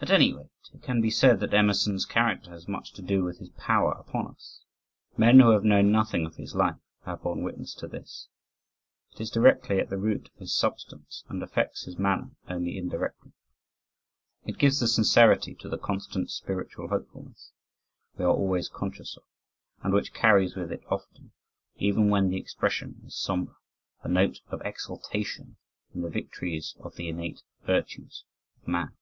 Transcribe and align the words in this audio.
At 0.00 0.12
any 0.12 0.32
rate, 0.32 0.44
it 0.72 0.80
can 0.80 1.00
be 1.00 1.10
said 1.10 1.40
that 1.40 1.52
Emerson's 1.52 2.06
character 2.06 2.50
has 2.52 2.68
much 2.68 2.92
to 2.92 3.02
do 3.02 3.24
with 3.24 3.38
his 3.40 3.48
power 3.56 3.90
upon 3.94 4.28
us. 4.28 4.62
Men 5.16 5.40
who 5.40 5.50
have 5.50 5.64
known 5.64 5.90
nothing 5.90 6.24
of 6.24 6.36
his 6.36 6.54
life, 6.54 6.78
have 7.04 7.22
borne 7.22 7.42
witness 7.42 7.74
to 7.74 7.88
this. 7.88 8.28
It 9.10 9.20
is 9.20 9.28
directly 9.28 9.80
at 9.80 9.90
the 9.90 9.98
root 9.98 10.28
of 10.28 10.38
his 10.38 10.54
substance, 10.54 11.24
and 11.28 11.42
affects 11.42 11.82
his 11.82 11.98
manner 11.98 12.30
only 12.48 12.78
indirectly. 12.78 13.32
It 14.44 14.56
gives 14.56 14.78
the 14.78 14.86
sincerity 14.86 15.56
to 15.56 15.68
the 15.68 15.76
constant 15.78 16.30
spiritual 16.30 16.86
hopefulness 16.90 17.50
we 18.16 18.24
are 18.24 18.30
always 18.30 18.68
conscious 18.68 19.16
of, 19.16 19.24
and 19.82 19.92
which 19.92 20.14
carries 20.14 20.54
with 20.54 20.70
it 20.70 20.84
often, 20.88 21.32
even 21.74 22.08
when 22.08 22.28
the 22.28 22.36
expression 22.38 23.02
is 23.04 23.16
somber, 23.16 23.56
a 24.04 24.08
note 24.08 24.38
of 24.46 24.62
exultation 24.64 25.56
in 25.92 26.02
the 26.02 26.08
victories 26.08 26.76
of 26.78 26.94
"the 26.94 27.08
innate 27.08 27.42
virtues" 27.66 28.22
of 28.62 28.68
man. 28.68 28.96